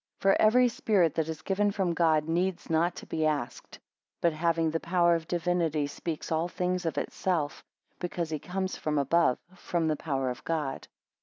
For 0.19 0.35
every 0.41 0.67
spirit 0.67 1.13
that 1.13 1.29
is 1.29 1.43
given 1.43 1.69
from 1.69 1.93
God 1.93 2.27
needs 2.27 2.71
not 2.71 2.95
to 2.95 3.05
be 3.05 3.23
asked: 3.27 3.77
but 4.19 4.33
having 4.33 4.71
the 4.71 4.79
power 4.79 5.13
of 5.13 5.27
divinity 5.27 5.85
speaks 5.85 6.31
all 6.31 6.47
things 6.47 6.87
of 6.87 6.97
itself, 6.97 7.63
because 7.99 8.31
he 8.31 8.39
comes 8.39 8.75
from 8.75 8.97
above; 8.97 9.37
from 9.55 9.87
the 9.87 9.95
power 9.95 10.31
of 10.31 10.43
God. 10.43 10.87